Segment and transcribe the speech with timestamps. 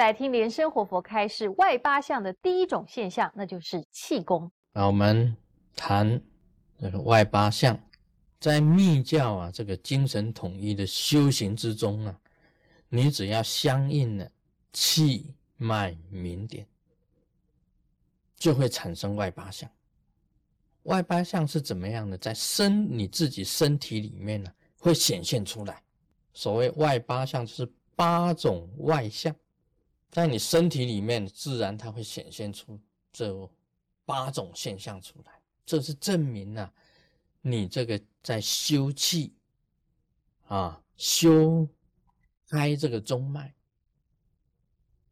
[0.00, 4.50] 来听莲生活佛开示外八项的第一种现象，那就是气功。
[4.72, 5.36] 那我们
[5.76, 6.18] 谈
[6.78, 7.78] 这个外八项，
[8.40, 12.18] 在密教啊这个精神统一的修行之中啊，
[12.88, 14.32] 你只要相应的
[14.72, 16.66] 气脉明点，
[18.36, 19.68] 就会产生外八项。
[20.84, 22.16] 外八项是怎么样的？
[22.16, 25.82] 在身你自己身体里面呢，会显现出来。
[26.32, 29.36] 所谓外八项，就是八种外相，
[30.10, 32.78] 在你身体里面，自然它会显现出
[33.12, 33.50] 这
[34.04, 35.40] 八种现象出来。
[35.64, 36.72] 这是证明啊，
[37.40, 39.32] 你这个在修气
[40.48, 41.68] 啊，修
[42.48, 43.54] 开这个中脉，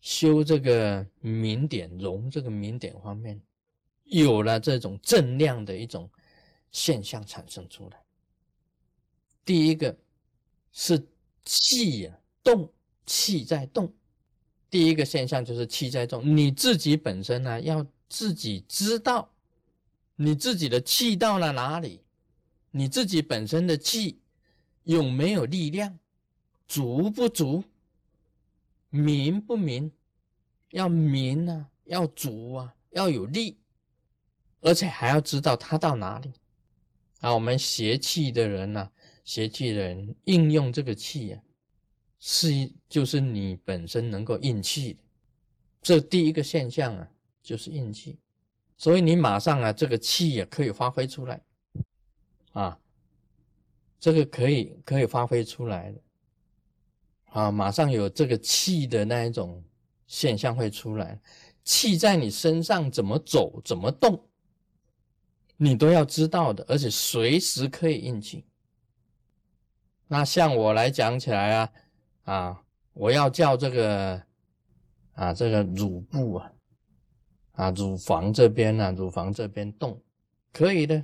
[0.00, 3.40] 修这个明点容这个明点方面，
[4.04, 6.10] 有了这种正量的一种
[6.70, 8.02] 现象产生出来。
[9.44, 9.96] 第一个。
[10.72, 11.04] 是
[11.44, 12.72] 气呀，动
[13.04, 13.92] 气在动。
[14.70, 19.28] 第一个现象就是气在重，你自己本身呢，要自己知道
[20.14, 22.00] 你自己的气到了哪里，
[22.70, 24.20] 你自己本身的气
[24.84, 25.98] 有没有力量，
[26.68, 27.64] 足不足，
[28.90, 29.90] 明不明？
[30.70, 33.58] 要明啊，要足啊，要有力，
[34.60, 36.32] 而且还要知道它到哪里。
[37.18, 38.90] 啊，我们邪气的人呢？
[39.24, 41.40] 邪气的人应用这个气呀，
[42.20, 45.00] 是就是你本身能够应气的，
[45.80, 47.10] 这第一个现象啊，
[47.42, 48.18] 就是应气，
[48.76, 51.40] 所以你马上啊，这个气也可以发挥出来，
[52.52, 52.78] 啊，
[53.98, 56.00] 这个可以可以发挥出来的，
[57.30, 59.64] 啊，马上有这个气的那一种
[60.06, 61.18] 现象会出来，
[61.64, 64.22] 气在你身上怎么走怎么动，
[65.56, 68.44] 你都要知道的，而且随时可以应气。
[70.06, 71.72] 那像我来讲起来啊，
[72.30, 74.22] 啊，我要叫这个
[75.14, 76.52] 啊，这个乳部啊，
[77.54, 80.00] 啊，乳房这边呢，乳房这边动，
[80.52, 81.02] 可以的。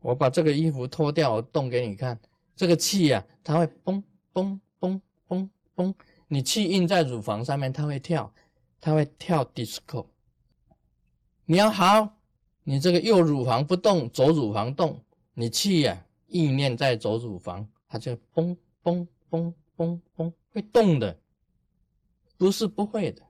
[0.00, 2.18] 我把这个衣服脱掉，我动给你看。
[2.56, 4.98] 这个气呀，它会嘣嘣嘣
[5.28, 5.94] 嘣嘣，
[6.26, 8.32] 你气印在乳房上面，它会跳，
[8.80, 10.06] 它会跳 disco。
[11.44, 12.16] 你要好，
[12.64, 15.04] 你这个右乳房不动，左乳房动，
[15.34, 17.68] 你气呀，意念在左乳房。
[17.86, 21.18] 它就嘣嘣嘣嘣嘣会动的，
[22.36, 23.22] 不是不会的。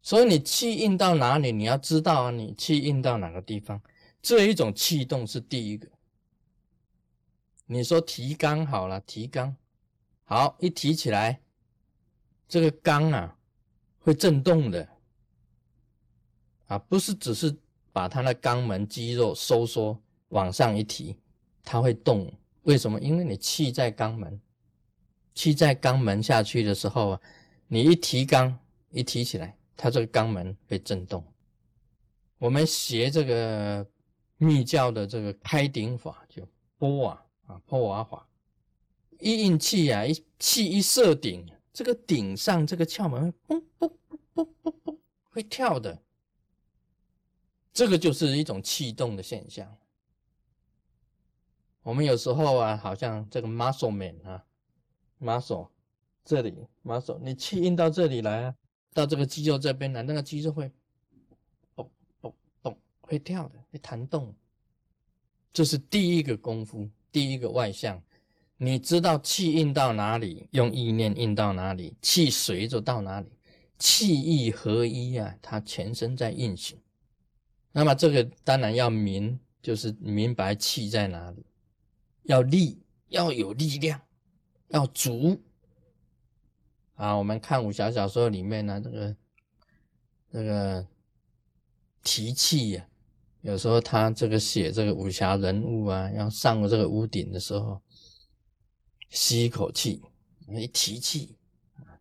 [0.00, 3.82] 所以你气运到哪里，你要知道啊，你气运到哪个地方，
[4.22, 5.88] 这一种气动是第一个。
[7.66, 9.52] 你说提肛好了，提肛
[10.22, 11.40] 好一提起来，
[12.46, 13.36] 这个肛啊
[13.98, 14.88] 会震动的
[16.68, 17.58] 啊，不是只是
[17.92, 21.18] 把它的肛门肌肉收缩往上一提。
[21.62, 22.32] 它会动，
[22.70, 23.00] 为什么？
[23.00, 24.40] 因为你气在肛门，
[25.34, 27.20] 气在肛门下去的时候啊，
[27.66, 28.54] 你一提肛，
[28.92, 31.20] 一提起来，它这个肛门会震动。
[32.38, 33.84] 我们学这个
[34.36, 36.46] 密教的这个开顶法，就
[36.78, 38.24] 波啊啊波瓦法，
[39.18, 43.92] 一印气啊，一气一射顶，这个顶上这个窍门会嘣嘣
[44.36, 44.96] 嘣嘣嘣
[45.30, 46.00] 会跳的，
[47.72, 49.76] 这个就是一种气动的现象。
[51.82, 54.44] 我们有时候啊，好像这个 muscle man 啊
[55.20, 55.68] ，muscle
[56.24, 56.54] 这里
[56.84, 58.54] muscle，你气运到这里来啊，
[58.92, 60.70] 到这个肌肉这边来，那个肌肉会
[61.74, 64.34] 动动动，会跳的，会弹动。
[65.52, 68.00] 这是第一个功夫，第一个外向。
[68.58, 73.26] 你知道气运到哪里，用意念运到哪里，气随着到哪里，
[73.78, 76.78] 气意合一啊，它全身在运行。
[77.72, 81.42] 那么这个当然要明，就是明白气在哪里。
[82.24, 84.00] 要力，要有力量，
[84.68, 85.40] 要足
[86.94, 87.14] 啊！
[87.14, 89.16] 我们看武侠小说里面呢，这个
[90.30, 90.86] 这个
[92.02, 92.86] 提气呀，
[93.40, 97.80] 有时候他这个写这个武侠人物啊，要上这个屋顶的时候，
[99.08, 100.02] 吸一口气，
[100.48, 101.36] 一提气，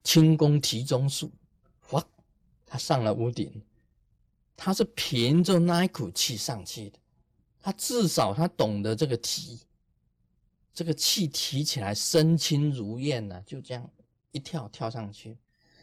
[0.04, 1.32] 轻功提中术，
[1.92, 2.06] 哇，
[2.66, 3.64] 他上了屋顶，
[4.56, 7.00] 他是凭着那一口气上去的，
[7.62, 9.62] 他至少他懂得这个提。
[10.80, 13.90] 这个气提起来，身轻如燕呢，就这样
[14.32, 15.38] 一跳跳上去，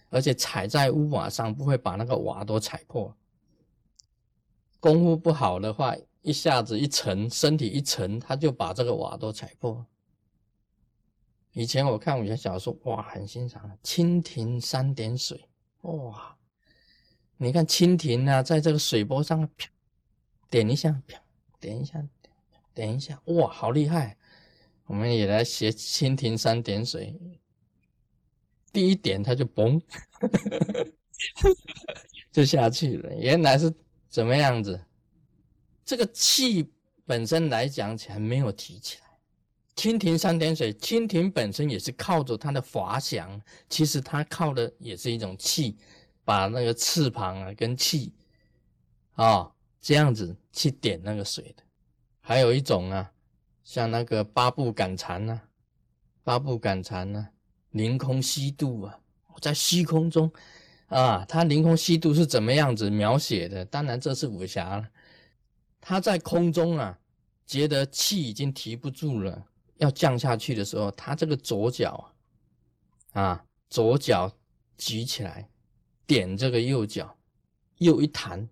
[0.08, 3.14] 而且踩在屋瓦上，不会把那个瓦都踩破。
[4.80, 9.84] 功夫不好的话，一下子一沉，身体一沉，他就把这个瓦都踩破。
[11.52, 15.46] 以前我看武侠小说，哇，很欣赏蜻蜓三点水，
[15.82, 16.34] 哇，
[17.36, 19.68] 你看蜻蜓啊，在这个水波上，啪，
[20.48, 21.20] 点一下，啪，
[21.60, 22.02] 点一下，
[22.72, 24.16] 点一下，哇，好厉害！
[24.86, 27.14] 我们也来学蜻蜓三点水，
[28.72, 29.80] 第一点它就嘣，
[32.32, 33.14] 就下去了。
[33.16, 33.72] 原来是
[34.08, 34.80] 怎么样子？
[35.84, 36.72] 这个气
[37.04, 39.06] 本身来讲起来没有提起来。
[39.76, 45.76] 蜻蜓三点水，蜻蜓本身也是靠着它的滑翔，其实它靠的也是一种气，
[46.24, 48.12] 把那个翅膀啊跟气
[49.12, 51.62] 啊这样子去点那个水的。
[52.20, 53.12] 还有一种啊，
[53.66, 55.40] 像那个八步赶蝉呐，
[56.22, 57.26] 八步赶蝉呐，
[57.70, 58.96] 凌空虚度啊，
[59.42, 60.32] 在虚空中
[60.86, 63.64] 啊，它凌空虚度是怎么样子描写的？
[63.64, 64.88] 当然这是武侠了。
[65.80, 66.96] 他在空中啊，
[67.44, 69.44] 觉得气已经提不住了，
[69.78, 72.12] 要降下去的时候，他这个左脚
[73.14, 74.32] 啊，左脚
[74.78, 75.48] 举起来，
[76.06, 77.16] 点这个右脚，
[77.78, 78.48] 又一弹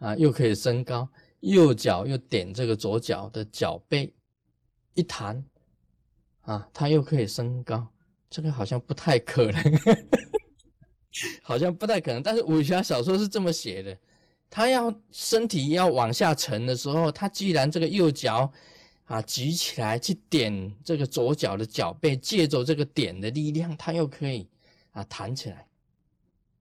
[0.00, 1.08] 啊，又可以升高；
[1.40, 4.12] 右脚又点这个左脚的脚背，
[4.94, 5.44] 一弹
[6.42, 7.86] 啊，它又可以升高。
[8.30, 9.62] 这个好像不太可能，
[11.42, 12.22] 好像不太可能。
[12.22, 13.96] 但是武侠小说是这么写的。
[14.50, 18.50] 他要身体要往下沉的时候，他既然这个右脚
[19.04, 24.48] 啊举起来去点这个左脚的脚背，借着这个点的力量，他又可以
[24.92, 25.66] 啊弹起来。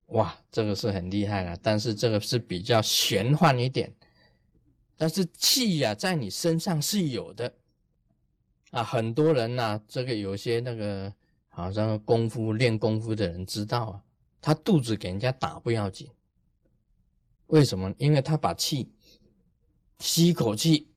[0.07, 1.57] 哇，这个是很厉害了。
[1.61, 3.93] 但是这个是比较玄幻一点。
[4.97, 7.53] 但是气呀，在你身上是有的
[8.71, 8.83] 啊。
[8.83, 11.13] 很多人呐，这个有些那个
[11.49, 14.03] 好像功夫练功夫的人知道啊，
[14.41, 16.07] 他肚子给人家打不要紧。
[17.47, 17.93] 为什么？
[17.97, 18.91] 因为他把气
[19.99, 20.87] 吸一口气，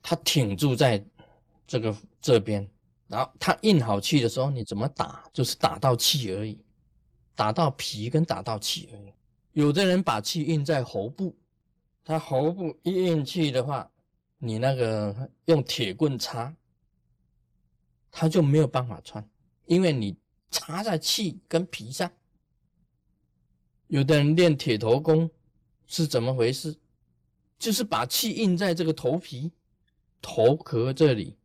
[0.00, 1.04] 他挺住在
[1.66, 2.68] 这个这边，
[3.08, 6.64] 然后他硬好气的时候，你怎么打就是打到气而已，
[7.34, 9.12] 打到皮跟打到气而已。
[9.52, 11.36] 有的人把气印在喉部，
[12.04, 13.90] 他喉部一硬气的话，
[14.46, 16.54] 你那个用铁棍插，
[18.10, 19.28] 他就没有办法穿，
[19.66, 20.16] 因为你
[20.50, 22.10] 插在气跟皮上。
[23.88, 25.28] 有的人练铁头功
[25.86, 26.76] 是怎么回事？
[27.58, 29.50] 就是把气印在这个头皮、
[30.20, 31.36] 头壳这里。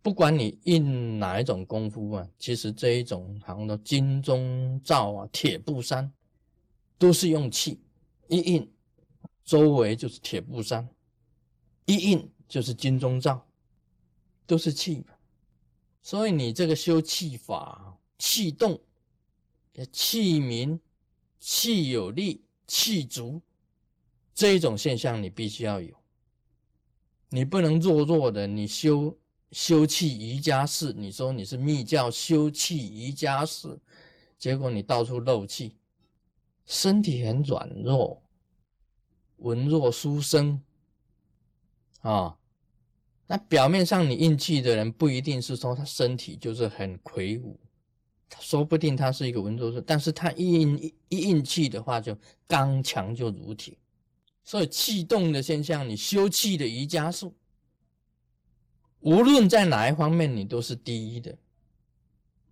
[0.00, 6.10] 不管你印哪一种功夫啊，其实这一种好像金钟罩啊、铁布衫，
[6.98, 7.80] 都是用气
[8.28, 8.72] 一印，
[9.44, 10.88] 周围就是铁布衫，
[11.88, 13.44] 一印就是金钟罩，
[14.46, 15.04] 都是气。
[16.02, 18.80] 所以你这个修气法，气动，
[19.90, 20.80] 气明。
[21.40, 23.40] 气有力、气足
[24.34, 25.94] 这一种现象，你必须要有。
[27.28, 29.16] 你不能弱弱的，你修
[29.52, 33.78] 修气瑜伽式，你说你是密教修气瑜伽式，
[34.36, 35.76] 结果你到处漏气，
[36.66, 38.20] 身体很软弱，
[39.36, 40.60] 文弱书生
[42.00, 42.36] 啊。
[43.26, 47.58] 那表面上你硬气的人，不一定是说他身体就是很魁梧。
[48.40, 52.16] 说不定他是一个文绉绉，但是他一一硬气的话，就
[52.46, 53.76] 刚强就如铁。
[54.44, 57.34] 所以气动的现象，你修气的瑜伽术，
[59.00, 61.36] 无论在哪一方面，你都是第一的。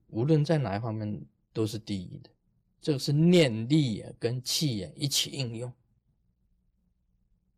[0.08, 1.20] 无论在哪一方面
[1.52, 2.30] 都是第一的，
[2.80, 5.72] 这个是念力啊跟气啊一起应用。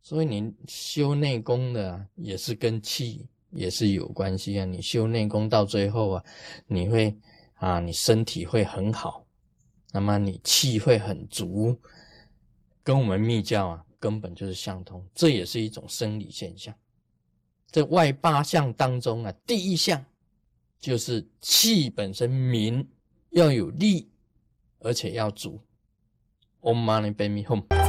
[0.09, 4.65] 所以你修内功的也是跟气也是有关系啊。
[4.65, 6.25] 你修内功到最后啊，
[6.67, 7.15] 你会。
[7.57, 9.27] 啊，你身体会很好，
[9.91, 11.77] 那么你气会很足，
[12.85, 16.73] 跟我们密教啊根本就是相通，这也是一种生理现象。
[17.69, 20.03] 这外八项当中啊，第一项
[20.79, 22.87] 就是气本身明，
[23.31, 24.09] 要有力，
[24.79, 25.61] 而且要足。
[26.61, 27.88] Om Mani Padme Hum。